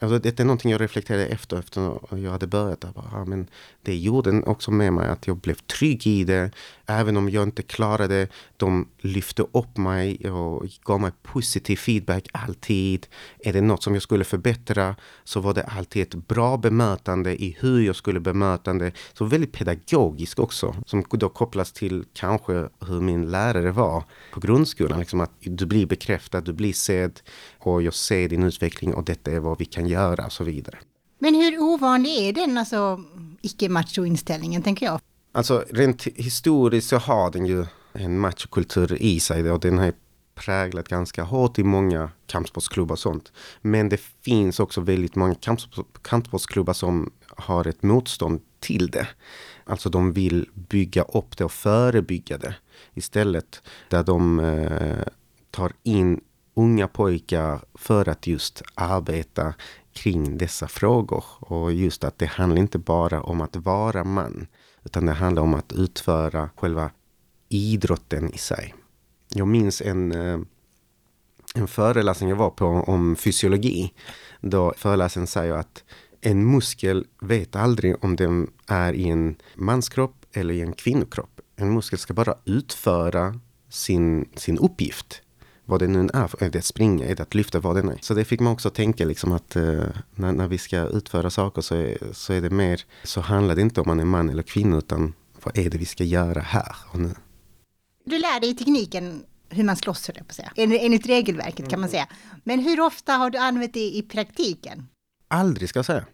Alltså 0.00 0.18
det 0.18 0.40
är 0.40 0.44
någonting 0.44 0.70
jag 0.70 0.80
reflekterade 0.80 1.26
efter, 1.26 1.58
efter 1.58 1.98
jag 2.10 2.30
hade 2.30 2.46
börjat. 2.46 2.80
Där. 2.80 2.92
Bara, 2.94 3.24
men 3.24 3.46
det 3.82 3.96
gjorde 3.96 4.42
också 4.42 4.70
med 4.70 4.92
mig 4.92 5.08
att 5.08 5.26
jag 5.26 5.36
blev 5.36 5.54
trygg 5.54 6.06
i 6.06 6.24
det. 6.24 6.50
Även 6.86 7.16
om 7.16 7.30
jag 7.30 7.42
inte 7.42 7.62
klarade 7.62 8.28
De 8.56 8.88
lyfte 8.98 9.42
upp 9.42 9.76
mig 9.76 10.30
och 10.30 10.66
gav 10.84 11.00
mig 11.00 11.12
positiv 11.22 11.76
feedback 11.76 12.28
alltid. 12.32 13.06
Är 13.38 13.52
det 13.52 13.60
något 13.60 13.82
som 13.82 13.94
jag 13.94 14.02
skulle 14.02 14.24
förbättra 14.24 14.96
så 15.24 15.40
var 15.40 15.54
det 15.54 15.62
alltid 15.62 16.02
ett 16.02 16.14
bra 16.14 16.56
bemötande 16.56 17.42
i 17.42 17.56
hur 17.60 17.80
jag 17.80 17.96
skulle 17.96 18.20
bemöta 18.20 18.74
det. 18.74 18.92
Så 19.12 19.24
väldigt 19.24 19.52
pedagogisk 19.52 20.38
också. 20.38 20.76
Som 20.86 21.04
då 21.10 21.28
kopplas 21.28 21.72
till 21.72 22.04
kanske 22.12 22.68
hur 22.86 23.00
min 23.00 23.30
lärare 23.30 23.70
var 23.70 24.04
på 24.32 24.40
grundskolan. 24.40 24.98
Liksom 24.98 25.20
att 25.20 25.32
du 25.40 25.66
blir 25.66 25.86
bekräftad, 25.86 26.40
du 26.40 26.52
blir 26.52 26.72
sedd 26.72 27.20
och 27.66 27.82
jag 27.82 27.94
ser 27.94 28.28
din 28.28 28.42
utveckling 28.42 28.94
och 28.94 29.04
detta 29.04 29.30
är 29.30 29.40
vad 29.40 29.58
vi 29.58 29.64
kan 29.64 29.86
göra 29.86 30.26
och 30.26 30.32
så 30.32 30.44
vidare. 30.44 30.78
Men 31.18 31.34
hur 31.34 31.58
ovanlig 31.58 32.10
är 32.10 32.32
den 32.32 32.58
alltså 32.58 33.00
icke-macho-inställningen 33.42 34.62
tänker 34.62 34.86
jag? 34.86 35.00
Alltså 35.32 35.64
rent 35.70 36.04
historiskt 36.04 36.88
så 36.88 36.96
har 36.96 37.30
den 37.30 37.46
ju 37.46 37.66
en 37.92 38.18
machokultur 38.18 39.02
i 39.02 39.20
sig 39.20 39.50
och 39.50 39.60
den 39.60 39.78
har 39.78 39.92
präglat 40.34 40.88
ganska 40.88 41.22
hårt 41.22 41.58
i 41.58 41.64
många 41.64 42.10
kampsportsklubbar 42.26 42.92
och 42.92 42.98
sånt. 42.98 43.32
Men 43.60 43.88
det 43.88 44.00
finns 44.00 44.60
också 44.60 44.80
väldigt 44.80 45.14
många 45.14 45.34
kampsportsklubbar 46.02 46.72
som 46.72 47.12
har 47.36 47.66
ett 47.66 47.82
motstånd 47.82 48.40
till 48.60 48.90
det. 48.90 49.08
Alltså 49.64 49.88
de 49.88 50.12
vill 50.12 50.48
bygga 50.54 51.02
upp 51.02 51.36
det 51.36 51.44
och 51.44 51.52
förebygga 51.52 52.38
det 52.38 52.54
istället. 52.94 53.62
Där 53.90 54.02
de 54.02 54.40
eh, 54.40 55.06
tar 55.50 55.72
in 55.82 56.20
unga 56.54 56.88
pojkar 56.88 57.60
för 57.74 58.08
att 58.08 58.26
just 58.26 58.62
arbeta 58.74 59.54
kring 59.92 60.38
dessa 60.38 60.68
frågor. 60.68 61.24
Och 61.40 61.72
just 61.72 62.04
att 62.04 62.18
det 62.18 62.26
handlar 62.26 62.60
inte 62.60 62.78
bara 62.78 63.22
om 63.22 63.40
att 63.40 63.56
vara 63.56 64.04
man, 64.04 64.46
utan 64.84 65.06
det 65.06 65.12
handlar 65.12 65.42
om 65.42 65.54
att 65.54 65.72
utföra 65.72 66.50
själva 66.56 66.90
idrotten 67.48 68.32
i 68.34 68.38
sig. 68.38 68.74
Jag 69.28 69.48
minns 69.48 69.82
en, 69.82 70.12
eh, 70.12 70.40
en 71.54 71.68
föreläsning 71.68 72.28
jag 72.28 72.36
var 72.36 72.50
på 72.50 72.66
om 72.66 73.16
fysiologi. 73.16 73.92
Då 74.40 74.74
föreläsaren 74.76 75.26
säger 75.26 75.54
att 75.54 75.84
en 76.20 76.50
muskel 76.50 77.06
vet 77.20 77.56
aldrig 77.56 78.04
om 78.04 78.16
den 78.16 78.50
är 78.66 78.92
i 78.92 79.08
en 79.08 79.36
manskropp 79.54 80.26
eller 80.32 80.54
i 80.54 80.60
en 80.60 80.72
kvinnokropp. 80.72 81.40
En 81.56 81.74
muskel 81.74 81.98
ska 81.98 82.14
bara 82.14 82.34
utföra 82.44 83.40
sin, 83.68 84.28
sin 84.36 84.58
uppgift 84.58 85.22
vad 85.64 85.80
det 85.80 85.86
nu 85.86 86.08
är. 86.14 86.42
Är 86.44 86.50
det 86.50 86.58
att 86.58 86.64
springa? 86.64 87.06
Är 87.06 87.14
det 87.14 87.22
att 87.22 87.34
lyfta? 87.34 87.60
Vad 87.60 87.76
det 87.76 87.92
är. 87.92 87.98
Så 88.00 88.14
det 88.14 88.24
fick 88.24 88.40
man 88.40 88.52
också 88.52 88.70
tänka 88.70 89.04
liksom 89.04 89.32
att 89.32 89.56
eh, 89.56 89.84
när, 90.14 90.32
när, 90.32 90.48
vi 90.48 90.58
ska 90.58 90.78
utföra 90.78 91.30
saker 91.30 91.62
så 91.62 91.74
är, 91.74 91.98
så 92.12 92.32
är 92.32 92.40
det 92.40 92.50
mer, 92.50 92.84
så 93.02 93.20
handlar 93.20 93.54
det 93.54 93.62
inte 93.62 93.80
om 93.80 93.86
man 93.86 94.00
är 94.00 94.04
man 94.04 94.30
eller 94.30 94.42
kvinna 94.42 94.76
utan 94.76 95.14
vad 95.42 95.58
är 95.58 95.70
det 95.70 95.78
vi 95.78 95.86
ska 95.86 96.04
göra 96.04 96.40
här 96.40 96.76
och 96.92 96.98
nu. 96.98 97.14
Du 98.04 98.18
lär 98.18 98.40
dig 98.40 98.56
tekniken 98.56 99.24
hur 99.48 99.64
man 99.64 99.76
slåss, 99.76 100.06
höll 100.06 100.16
jag 100.16 100.26
på 100.26 100.30
att 100.30 100.36
säga. 100.36 100.52
Enligt 100.56 101.06
regelverket 101.06 101.68
kan 101.68 101.80
man 101.80 101.88
säga. 101.88 102.08
Men 102.44 102.60
hur 102.60 102.80
ofta 102.80 103.12
har 103.12 103.30
du 103.30 103.38
använt 103.38 103.74
det 103.74 103.96
i 103.96 104.02
praktiken? 104.02 104.88
Aldrig 105.28 105.68
ska 105.68 105.78
jag 105.78 105.86
säga 105.86 106.04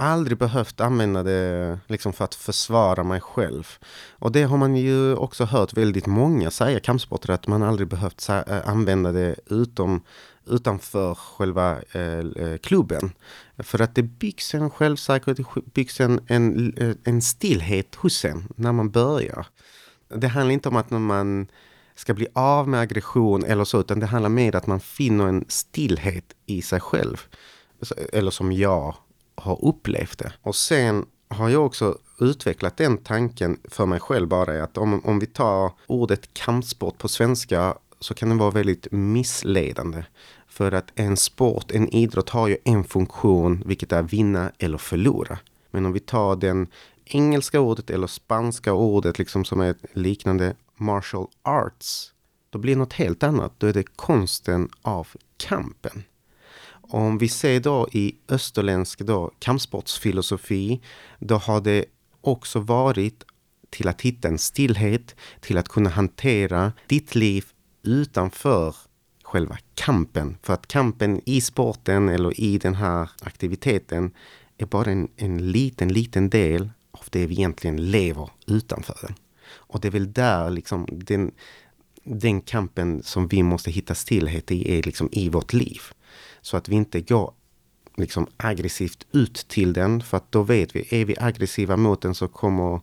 aldrig 0.00 0.38
behövt 0.38 0.80
använda 0.80 1.22
det 1.22 1.78
liksom 1.86 2.12
för 2.12 2.24
att 2.24 2.34
försvara 2.34 3.04
mig 3.04 3.20
själv. 3.20 3.68
Och 4.10 4.32
det 4.32 4.42
har 4.42 4.56
man 4.56 4.76
ju 4.76 5.14
också 5.14 5.44
hört 5.44 5.72
väldigt 5.72 6.06
många 6.06 6.50
säga, 6.50 6.80
kampsportare, 6.80 7.34
att 7.34 7.46
man 7.46 7.62
aldrig 7.62 7.88
behövt 7.88 8.28
eh, 8.28 8.68
använda 8.68 9.12
det 9.12 9.34
utom, 9.46 10.02
utanför 10.46 11.14
själva 11.14 11.78
eh, 11.92 12.18
eh, 12.18 12.56
klubben. 12.62 13.12
För 13.58 13.80
att 13.80 13.94
det 13.94 14.02
byggs 14.02 14.54
en 14.54 14.70
självsäkerhet, 14.70 15.36
det 15.36 15.72
byggs 15.74 16.00
en, 16.00 16.20
en, 16.26 16.74
eh, 16.76 16.94
en 17.04 17.22
stillhet 17.22 17.94
hos 17.94 18.24
en 18.24 18.48
när 18.56 18.72
man 18.72 18.90
börjar. 18.90 19.46
Det 20.08 20.28
handlar 20.28 20.52
inte 20.52 20.68
om 20.68 20.76
att 20.76 20.90
man 20.90 21.48
ska 21.94 22.14
bli 22.14 22.26
av 22.32 22.68
med 22.68 22.80
aggression 22.80 23.44
eller 23.44 23.64
så, 23.64 23.80
utan 23.80 24.00
det 24.00 24.06
handlar 24.06 24.30
mer 24.30 24.54
om 24.54 24.58
att 24.58 24.66
man 24.66 24.80
finner 24.80 25.26
en 25.28 25.44
stillhet 25.48 26.34
i 26.46 26.62
sig 26.62 26.80
själv. 26.80 27.20
Eller 28.12 28.30
som 28.30 28.52
jag 28.52 28.94
har 29.40 29.64
upplevt 29.64 30.18
det. 30.18 30.32
Och 30.42 30.56
sen 30.56 31.06
har 31.28 31.48
jag 31.48 31.66
också 31.66 31.98
utvecklat 32.20 32.76
den 32.76 32.98
tanken 32.98 33.58
för 33.64 33.86
mig 33.86 34.00
själv 34.00 34.28
bara 34.28 34.64
att 34.64 34.78
om, 34.78 35.04
om 35.04 35.18
vi 35.18 35.26
tar 35.26 35.72
ordet 35.86 36.34
kampsport 36.34 36.98
på 36.98 37.08
svenska 37.08 37.74
så 38.00 38.14
kan 38.14 38.28
det 38.28 38.34
vara 38.34 38.50
väldigt 38.50 38.86
missledande. 38.90 40.04
För 40.48 40.72
att 40.72 40.92
en 40.94 41.16
sport, 41.16 41.70
en 41.70 41.88
idrott 41.88 42.30
har 42.30 42.48
ju 42.48 42.56
en 42.64 42.84
funktion, 42.84 43.62
vilket 43.66 43.92
är 43.92 44.02
vinna 44.02 44.52
eller 44.58 44.78
förlora. 44.78 45.38
Men 45.70 45.86
om 45.86 45.92
vi 45.92 46.00
tar 46.00 46.36
den 46.36 46.66
engelska 47.04 47.60
ordet 47.60 47.90
eller 47.90 48.06
spanska 48.06 48.72
ordet 48.72 49.18
liksom 49.18 49.44
som 49.44 49.60
är 49.60 49.74
liknande 49.92 50.54
martial 50.76 51.26
arts, 51.42 52.12
då 52.50 52.58
blir 52.58 52.74
det 52.74 52.78
något 52.78 52.92
helt 52.92 53.22
annat. 53.22 53.52
Då 53.58 53.66
är 53.66 53.72
det 53.72 53.96
konsten 53.96 54.68
av 54.82 55.08
kampen. 55.36 56.02
Om 56.92 57.18
vi 57.18 57.28
ser 57.28 57.60
då 57.60 57.88
i 57.92 58.14
österländsk 58.28 58.98
då, 58.98 59.30
kampsportsfilosofi, 59.38 60.80
då 61.18 61.36
har 61.36 61.60
det 61.60 61.84
också 62.20 62.60
varit 62.60 63.24
till 63.70 63.88
att 63.88 64.00
hitta 64.00 64.28
en 64.28 64.38
stillhet, 64.38 65.14
till 65.40 65.58
att 65.58 65.68
kunna 65.68 65.90
hantera 65.90 66.72
ditt 66.86 67.14
liv 67.14 67.44
utanför 67.82 68.74
själva 69.22 69.58
kampen. 69.74 70.36
För 70.42 70.54
att 70.54 70.66
kampen 70.66 71.20
i 71.26 71.40
sporten 71.40 72.08
eller 72.08 72.40
i 72.40 72.58
den 72.58 72.74
här 72.74 73.10
aktiviteten 73.22 74.14
är 74.58 74.66
bara 74.66 74.90
en, 74.90 75.08
en 75.16 75.52
liten, 75.52 75.88
liten 75.92 76.30
del 76.30 76.70
av 76.90 77.04
det 77.10 77.26
vi 77.26 77.34
egentligen 77.34 77.90
lever 77.90 78.30
utanför 78.46 78.98
den. 79.02 79.14
Och 79.52 79.80
det 79.80 79.88
är 79.88 79.92
väl 79.92 80.12
där 80.12 80.50
liksom 80.50 80.86
den, 80.90 81.30
den 82.04 82.40
kampen 82.40 83.02
som 83.02 83.28
vi 83.28 83.42
måste 83.42 83.70
hitta 83.70 83.94
stillhet 83.94 84.50
i 84.50 84.78
är 84.78 84.82
liksom 84.82 85.08
i 85.12 85.28
vårt 85.28 85.52
liv. 85.52 85.80
Så 86.42 86.56
att 86.56 86.68
vi 86.68 86.76
inte 86.76 87.00
går 87.00 87.34
liksom 87.96 88.26
aggressivt 88.36 89.06
ut 89.12 89.34
till 89.34 89.72
den. 89.72 90.02
För 90.02 90.16
att 90.16 90.32
då 90.32 90.42
vet 90.42 90.76
vi, 90.76 91.00
är 91.00 91.04
vi 91.04 91.16
aggressiva 91.18 91.76
mot 91.76 92.02
den 92.02 92.14
så 92.14 92.28
kommer 92.28 92.80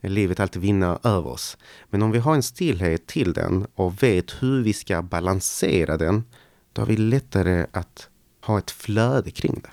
livet 0.00 0.40
alltid 0.40 0.62
vinna 0.62 0.98
över 1.02 1.30
oss. 1.30 1.56
Men 1.90 2.02
om 2.02 2.10
vi 2.10 2.18
har 2.18 2.34
en 2.34 2.42
stillhet 2.42 3.06
till 3.06 3.32
den 3.32 3.66
och 3.74 4.02
vet 4.02 4.42
hur 4.42 4.62
vi 4.62 4.72
ska 4.72 5.02
balansera 5.02 5.96
den, 5.96 6.24
då 6.72 6.82
har 6.82 6.86
vi 6.86 6.96
lättare 6.96 7.66
att 7.72 8.08
ha 8.44 8.58
ett 8.58 8.70
flöde 8.70 9.30
kring 9.30 9.60
det. 9.62 9.70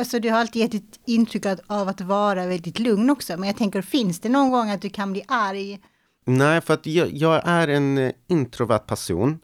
Alltså 0.00 0.18
du 0.18 0.30
har 0.30 0.38
alltid 0.38 0.62
gett 0.62 0.74
ett 0.74 1.00
intryck 1.06 1.46
av 1.66 1.88
att 1.88 2.00
vara 2.00 2.46
väldigt 2.46 2.78
lugn 2.78 3.10
också. 3.10 3.36
Men 3.36 3.46
jag 3.46 3.56
tänker, 3.56 3.82
finns 3.82 4.20
det 4.20 4.28
någon 4.28 4.50
gång 4.50 4.70
att 4.70 4.82
du 4.82 4.90
kan 4.90 5.12
bli 5.12 5.24
arg? 5.28 5.80
Nej, 6.24 6.60
för 6.60 6.74
att 6.74 6.86
jag, 6.86 7.12
jag 7.12 7.42
är 7.44 7.68
en 7.68 7.98
eh, 7.98 8.12
introvert 8.28 8.78
person. 8.78 9.38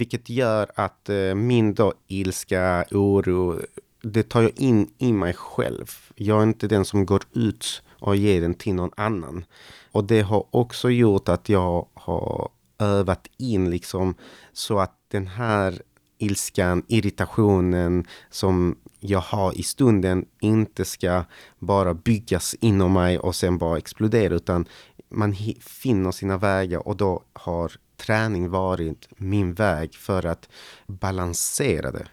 Vilket 0.00 0.28
gör 0.28 0.70
att 0.74 1.08
eh, 1.08 1.34
min 1.34 1.74
då 1.74 1.92
ilska, 2.06 2.84
oro, 2.90 3.60
det 4.02 4.22
tar 4.22 4.42
jag 4.42 4.60
in 4.60 4.90
i 4.98 5.12
mig 5.12 5.34
själv. 5.34 5.90
Jag 6.14 6.38
är 6.38 6.42
inte 6.42 6.68
den 6.68 6.84
som 6.84 7.06
går 7.06 7.22
ut 7.32 7.82
och 7.98 8.16
ger 8.16 8.40
den 8.40 8.54
till 8.54 8.74
någon 8.74 8.90
annan. 8.96 9.44
Och 9.92 10.04
det 10.04 10.20
har 10.20 10.46
också 10.50 10.90
gjort 10.90 11.28
att 11.28 11.48
jag 11.48 11.86
har 11.94 12.48
övat 12.78 13.26
in 13.36 13.70
liksom 13.70 14.14
så 14.52 14.78
att 14.78 14.94
den 15.08 15.26
här 15.26 15.82
ilskan, 16.18 16.82
irritationen 16.88 18.06
som 18.30 18.76
jag 19.00 19.20
har 19.20 19.58
i 19.58 19.62
stunden 19.62 20.24
inte 20.40 20.84
ska 20.84 21.24
bara 21.58 21.94
byggas 21.94 22.54
inom 22.60 22.92
mig 22.92 23.18
och 23.18 23.34
sen 23.36 23.58
bara 23.58 23.78
explodera 23.78 24.34
utan 24.34 24.66
man 25.10 25.34
finner 25.60 26.10
sina 26.10 26.36
vägar 26.36 26.88
och 26.88 26.96
då 26.96 27.22
har 27.32 27.72
träning 27.96 28.50
varit 28.50 29.08
min 29.16 29.54
väg 29.54 29.94
för 29.94 30.26
att 30.26 30.48
balansera 30.86 31.90
det 31.90 32.08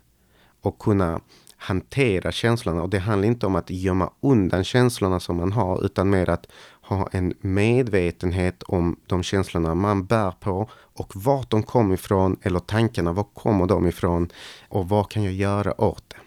och 0.61 0.79
kunna 0.79 1.21
hantera 1.57 2.31
känslorna. 2.31 2.83
Och 2.83 2.89
det 2.89 2.99
handlar 2.99 3.27
inte 3.27 3.45
om 3.45 3.55
att 3.55 3.69
gömma 3.69 4.11
undan 4.21 4.63
känslorna 4.63 5.19
som 5.19 5.37
man 5.37 5.51
har, 5.51 5.85
utan 5.85 6.09
mer 6.09 6.29
att 6.29 6.47
ha 6.81 7.09
en 7.11 7.33
medvetenhet 7.41 8.63
om 8.63 8.99
de 9.07 9.23
känslorna 9.23 9.75
man 9.75 10.05
bär 10.05 10.31
på 10.31 10.69
och 10.73 11.11
vart 11.15 11.49
de 11.49 11.63
kommer 11.63 11.93
ifrån, 11.93 12.37
eller 12.41 12.59
tankarna, 12.59 13.13
var 13.13 13.23
kommer 13.23 13.65
de 13.65 13.87
ifrån 13.87 14.29
och 14.69 14.89
vad 14.89 15.09
kan 15.09 15.23
jag 15.23 15.33
göra 15.33 15.81
åt 15.81 16.03
det? 16.07 16.17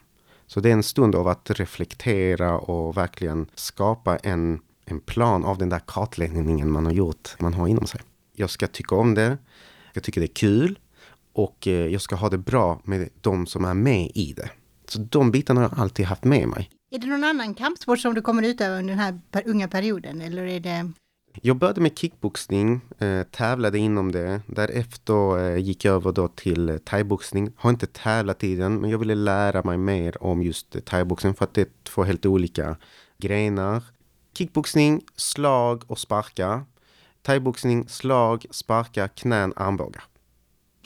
Så 0.47 0.61
det 0.61 0.69
är 0.69 0.73
en 0.73 0.83
stund 0.83 1.15
av 1.15 1.29
att 1.29 1.51
reflektera 1.51 2.59
och 2.59 2.97
verkligen 2.97 3.47
skapa 3.55 4.17
en, 4.17 4.61
en 4.85 5.01
plan 5.01 5.45
av 5.45 5.59
den 5.59 5.69
där 5.69 5.81
kartläggningen 5.87 6.71
man 6.71 6.87
har 6.87 6.93
gjort, 6.93 7.37
man 7.39 7.55
har 7.55 7.69
inom 7.69 7.87
sig. 7.87 8.01
Jag 8.33 8.51
ska 8.51 8.67
tycka 8.67 8.95
om 8.95 9.15
det, 9.15 9.39
jag 9.93 10.03
tycker 10.03 10.21
det 10.21 10.27
är 10.27 10.35
kul 10.35 10.79
och 11.33 11.67
eh, 11.67 11.87
jag 11.87 12.01
ska 12.01 12.17
ha 12.17 12.29
det 12.29 12.39
bra 12.39 12.81
med 12.85 13.09
de 13.21 13.47
som 13.47 13.65
är 13.65 13.75
med 13.75 14.11
i 14.15 14.33
det. 14.33 14.51
Så 14.89 14.99
de 14.99 15.31
bitarna 15.31 15.61
har 15.61 15.69
jag 15.69 15.79
alltid 15.79 16.07
haft 16.07 16.25
med 16.25 16.49
mig. 16.49 16.71
Är 16.91 16.99
det 16.99 17.07
någon 17.07 17.25
annan 17.25 17.55
kampsport 17.55 17.99
som 17.99 18.15
du 18.15 18.23
kommer 18.23 18.43
utöva 18.43 18.79
under 18.79 18.95
den 18.95 18.99
här 18.99 19.43
unga 19.47 19.69
perioden 19.69 20.21
eller 20.21 20.47
är 20.47 20.61
det? 20.61 20.93
Jag 21.43 21.57
började 21.57 21.81
med 21.81 21.99
kickboxning, 21.99 22.81
eh, 22.99 23.23
tävlade 23.23 23.79
inom 23.79 24.13
det. 24.13 24.41
Därefter 24.47 25.39
eh, 25.39 25.57
gick 25.57 25.85
jag 25.85 25.95
över 25.95 26.13
då 26.13 26.29
till 26.29 26.79
thaiboxning. 26.85 27.53
Har 27.57 27.71
inte 27.71 27.87
tävlat 27.87 28.45
i 28.45 28.57
den, 28.57 28.81
men 28.81 28.91
jag 28.91 28.99
ville 28.99 29.15
lära 29.15 29.63
mig 29.63 29.79
mer 29.79 30.23
om 30.23 30.43
just 30.43 30.85
thaiboxning 30.85 31.35
för 31.35 31.45
att 31.45 31.55
det 31.55 31.61
är 31.61 31.69
två 31.83 32.03
helt 32.03 32.27
olika 32.27 32.77
grenar. 33.19 33.83
Kickboxning, 34.35 35.03
slag 35.17 35.83
och 35.87 35.99
sparka. 35.99 36.65
Thaiboxning, 37.23 37.89
slag, 37.89 38.47
sparka, 38.51 39.09
knän, 39.09 39.53
armbågar. 39.57 40.03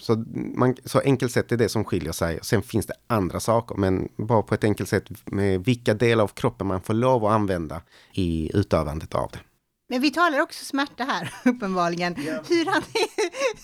Så, 0.00 0.24
man, 0.54 0.76
så 0.84 1.00
enkelt 1.00 1.32
sätt 1.32 1.52
är 1.52 1.56
det 1.56 1.68
som 1.68 1.84
skiljer 1.84 2.12
sig. 2.12 2.38
Sen 2.42 2.62
finns 2.62 2.86
det 2.86 2.94
andra 3.06 3.40
saker, 3.40 3.74
men 3.74 4.08
bara 4.16 4.42
på 4.42 4.54
ett 4.54 4.64
enkelt 4.64 4.88
sätt 4.88 5.04
med 5.24 5.64
vilka 5.64 5.94
delar 5.94 6.24
av 6.24 6.28
kroppen 6.28 6.66
man 6.66 6.82
får 6.82 6.94
lov 6.94 7.24
att 7.24 7.32
använda 7.32 7.82
i 8.12 8.50
utövandet 8.54 9.14
av 9.14 9.30
det. 9.32 9.38
Men 9.88 10.00
vi 10.00 10.10
talar 10.10 10.40
också 10.40 10.64
smärta 10.64 11.04
här, 11.04 11.34
uppenbarligen. 11.44 12.20
Yeah. 12.20 12.44
Hur, 12.48 12.66
hanter, 12.66 13.00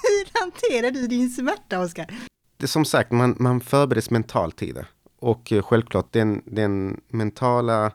hur 0.03 0.41
hanterar 0.41 0.91
du 0.91 1.07
din 1.07 1.31
smärta, 1.31 1.81
Oskar? 1.81 2.15
Det 2.57 2.67
som 2.67 2.85
sagt, 2.85 3.13
man, 3.13 3.37
man 3.39 3.61
förbereds 3.61 4.11
mentalt 4.11 4.63
i 4.63 4.73
det. 4.73 4.87
Och 5.19 5.53
eh, 5.53 5.63
självklart, 5.63 6.13
den, 6.13 6.43
den 6.47 7.01
mentala 7.09 7.93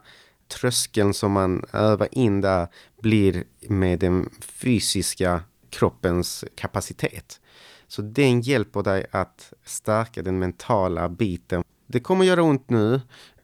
tröskeln 0.48 1.14
som 1.14 1.32
man 1.32 1.64
övar 1.72 2.08
in 2.12 2.40
där 2.40 2.68
blir 3.02 3.44
med 3.68 3.98
den 3.98 4.30
fysiska 4.40 5.42
kroppens 5.70 6.44
kapacitet. 6.54 7.40
Så 7.88 8.02
den 8.02 8.40
hjälper 8.40 8.82
dig 8.82 9.06
att 9.10 9.52
stärka 9.64 10.22
den 10.22 10.38
mentala 10.38 11.08
biten. 11.08 11.62
Det 11.86 12.00
kommer 12.00 12.24
göra 12.24 12.42
ont 12.42 12.70
nu 12.70 13.00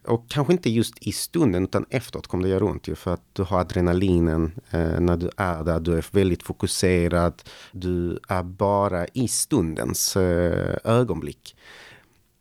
och 0.07 0.31
kanske 0.31 0.53
inte 0.53 0.71
just 0.71 0.95
i 1.01 1.13
stunden 1.13 1.65
utan 1.65 1.87
efteråt 1.91 2.27
kommer 2.27 2.45
det 2.45 2.51
göra 2.51 2.65
ont 2.65 2.89
ju 2.89 2.95
för 2.95 3.15
att 3.15 3.23
du 3.33 3.43
har 3.43 3.61
adrenalinen 3.61 4.53
eh, 4.71 5.01
när 5.01 5.17
du 5.17 5.31
är 5.37 5.65
där. 5.65 5.81
Du 5.81 5.97
är 5.99 6.07
väldigt 6.11 6.43
fokuserad. 6.43 7.43
Du 7.73 8.19
är 8.29 8.43
bara 8.43 9.07
i 9.07 9.29
stundens 9.29 10.17
eh, 10.17 10.77
ögonblick. 10.85 11.57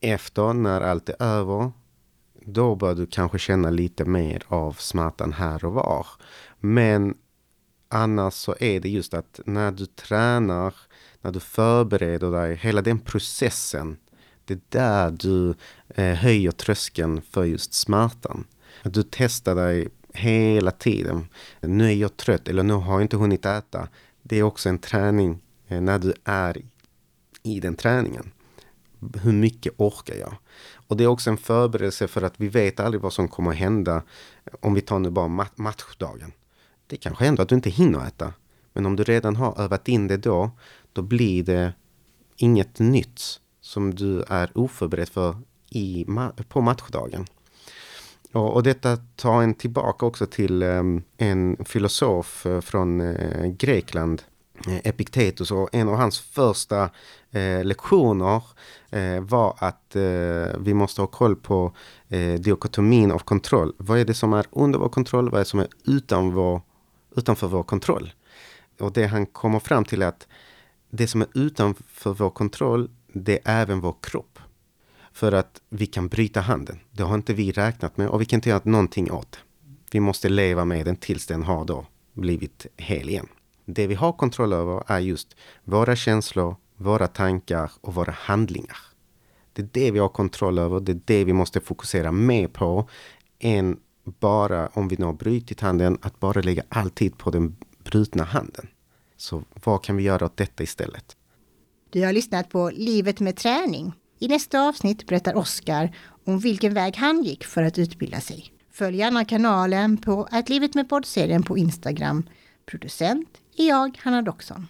Efter 0.02 0.54
när 0.54 0.82
allt 0.82 1.10
är 1.10 1.24
över 1.24 1.72
då 2.46 2.76
bör 2.76 2.96
du 2.96 3.06
kanske 3.06 3.40
känna 3.40 3.70
lite 3.70 4.06
mer 4.06 4.44
av 4.48 4.74
smärtan 4.74 5.34
här 5.34 5.66
och 5.66 5.74
var. 5.74 6.08
Men 6.60 7.18
annars 7.90 8.34
så 8.34 8.56
är 8.60 8.80
det 8.80 8.90
just 8.90 9.14
att 9.14 9.40
när 9.46 9.72
du 9.72 9.86
tränar, 9.86 10.74
när 11.22 11.32
du 11.32 11.40
förbereder 11.40 12.32
dig, 12.32 12.56
hela 12.56 12.82
den 12.82 13.00
processen. 13.00 13.98
Det 14.46 14.54
är 14.54 14.60
där 14.70 15.12
du 15.12 15.54
eh, 15.96 16.16
höjer 16.16 16.52
tröskeln 16.52 17.22
för 17.22 17.44
just 17.44 17.74
smärtan. 17.74 18.46
Att 18.82 18.94
du 18.94 19.04
testar 19.12 19.56
dig 19.56 19.88
hela 20.14 20.72
tiden. 20.72 21.28
Nu 21.62 21.86
är 21.86 21.96
jag 21.96 22.18
trött 22.18 22.48
eller 22.48 22.64
nu 22.64 22.74
har 22.74 22.94
jag 22.94 23.02
inte 23.02 23.18
hunnit 23.18 23.46
äta. 23.46 23.88
Det 24.24 24.40
är 24.40 24.44
också 24.44 24.70
en 24.70 24.80
träning 24.80 25.44
eh, 25.68 25.82
när 25.82 26.00
du 26.00 26.14
är 26.24 26.62
i 27.44 27.60
den 27.60 27.76
träningen. 27.76 28.32
Hur 29.24 29.34
mycket 29.34 29.74
orkar 29.78 30.16
jag? 30.16 30.34
Och 30.92 30.98
det 30.98 31.04
är 31.04 31.08
också 31.08 31.30
en 31.30 31.38
förberedelse 31.38 32.08
för 32.08 32.22
att 32.22 32.34
vi 32.38 32.48
vet 32.48 32.80
aldrig 32.80 33.02
vad 33.02 33.14
som 33.14 33.28
kommer 33.28 33.52
att 33.52 33.58
hända 33.58 34.04
om 34.60 34.74
vi 34.74 34.82
tar 34.82 35.00
nu 35.00 35.10
bara 35.10 35.28
mat 35.28 35.58
matchdagen. 35.58 36.32
Det 36.88 36.98
kanske 36.98 37.26
händer 37.26 37.44
att 37.44 37.50
du 37.50 37.56
inte 37.56 37.70
hinner 37.70 38.08
äta. 38.08 38.34
Men 38.74 38.86
om 38.86 38.96
du 38.96 39.04
redan 39.04 39.36
har 39.36 39.62
övat 39.62 39.88
in 39.88 40.08
det 40.08 40.18
då, 40.18 40.52
då 40.94 41.02
blir 41.02 41.44
det 41.44 41.74
inget 42.36 42.80
nytt 42.80 43.22
som 43.62 43.96
du 43.96 44.24
är 44.28 44.58
oförberedd 44.58 45.10
för 45.10 45.36
i, 45.70 46.06
på 46.48 46.62
matchdagen. 46.62 47.26
Och, 48.32 48.54
och 48.54 48.64
detta 48.64 48.98
tar 48.98 49.42
en 49.42 49.54
tillbaka 49.54 50.06
också 50.06 50.26
till 50.26 50.64
um, 50.64 51.04
en 51.18 51.66
filosof 51.66 52.46
uh, 52.46 52.62
från 52.62 53.02
uh, 53.02 53.48
Grekland, 53.48 54.24
Eh, 54.68 54.80
Epiktetus, 54.84 55.52
och 55.52 55.70
en 55.72 55.90
av 55.90 55.96
hans 55.96 56.20
första 56.20 56.90
eh, 57.32 57.64
lektioner 57.64 58.44
eh, 58.90 59.22
var 59.22 59.56
att 59.58 59.96
eh, 59.96 60.60
vi 60.60 60.74
måste 60.74 61.02
ha 61.02 61.08
koll 61.08 61.36
på 61.36 61.74
eh, 62.10 62.34
diokotomin 62.34 63.12
av 63.12 63.20
kontroll. 63.20 63.74
Vad 63.78 64.00
är 64.00 64.06
det 64.06 64.14
som 64.14 64.34
är 64.34 64.46
under 64.52 64.80
vår 64.80 64.90
kontroll? 64.90 65.30
Vad 65.30 65.40
är 65.40 65.44
det 65.44 65.50
som 65.50 65.60
är 65.60 65.68
utan 65.86 66.34
vår, 66.34 66.62
utanför 67.16 67.48
vår 67.48 67.64
kontroll? 67.64 68.14
Och 68.80 68.94
det 68.94 69.06
han 69.06 69.26
kommer 69.26 69.60
fram 69.60 69.86
till 69.86 70.02
är 70.02 70.08
att 70.08 70.28
det 70.90 71.08
som 71.08 71.22
är 71.22 71.28
utanför 71.34 72.14
vår 72.14 72.30
kontroll, 72.30 72.90
det 73.14 73.40
är 73.44 73.62
även 73.62 73.80
vår 73.80 73.96
kropp. 74.02 74.40
För 75.14 75.32
att 75.32 75.62
vi 75.70 75.86
kan 75.86 76.08
bryta 76.08 76.42
handen. 76.42 76.80
Det 76.92 77.04
har 77.04 77.16
inte 77.16 77.34
vi 77.34 77.52
räknat 77.52 77.98
med 77.98 78.08
och 78.08 78.22
vi 78.22 78.26
kan 78.26 78.38
inte 78.38 78.50
göra 78.50 78.62
någonting 78.64 79.12
åt 79.12 79.32
det. 79.32 79.38
Vi 79.92 80.00
måste 80.00 80.30
leva 80.30 80.66
med 80.66 80.86
den 80.86 80.96
tills 80.96 81.28
den 81.28 81.44
har 81.44 81.66
då 81.66 81.86
blivit 82.14 82.68
hel 82.78 83.10
igen. 83.10 83.28
Det 83.74 83.88
vi 83.88 83.96
har 83.96 84.12
kontroll 84.12 84.54
över 84.54 84.84
är 84.88 85.00
just 85.00 85.36
våra 85.64 85.96
känslor, 85.96 86.56
våra 86.78 87.08
tankar 87.08 87.72
och 87.82 87.94
våra 87.94 88.12
handlingar. 88.12 88.78
Det 89.54 89.62
är 89.62 89.70
det 89.72 89.92
vi 89.92 90.00
har 90.00 90.10
kontroll 90.10 90.60
över. 90.60 90.80
Det 90.80 90.92
är 90.92 91.02
det 91.06 91.24
vi 91.24 91.34
måste 91.34 91.62
fokusera 91.62 92.12
mer 92.12 92.48
på 92.48 92.90
än 93.40 93.80
bara 94.04 94.68
om 94.68 94.88
vi 94.88 94.96
nu 95.00 95.06
har 95.06 95.14
brutit 95.14 95.62
handen, 95.62 95.98
att 96.02 96.20
bara 96.20 96.42
lägga 96.42 96.64
all 96.70 96.90
tid 96.90 97.18
på 97.18 97.32
den 97.32 97.56
brutna 97.84 98.24
handen. 98.24 98.68
Så 99.18 99.44
vad 99.64 99.84
kan 99.84 99.98
vi 99.98 100.04
göra 100.04 100.26
åt 100.26 100.38
detta 100.38 100.64
istället? 100.64 101.16
Du 101.90 102.06
har 102.06 102.14
lyssnat 102.14 102.50
på 102.50 102.70
Livet 102.74 103.20
med 103.20 103.36
träning. 103.36 103.94
I 104.20 104.28
nästa 104.28 104.62
avsnitt 104.62 105.08
berättar 105.08 105.36
Oskar 105.36 105.96
om 106.26 106.40
vilken 106.40 106.74
väg 106.74 106.96
han 106.98 107.24
gick 107.24 107.44
för 107.44 107.64
att 107.64 107.78
utbilda 107.78 108.22
sig. 108.22 108.54
Följ 108.72 108.98
gärna 108.98 109.26
kanalen 109.26 109.98
på 109.98 110.28
att 110.32 110.50
Livet 110.50 110.76
med 110.76 110.90
poddserien 110.90 111.44
på 111.44 111.58
Instagram. 111.58 112.30
Producent 112.66 113.41
är 113.56 113.68
jag, 113.68 114.00
Hanna 114.04 114.22
Doxon. 114.22 114.68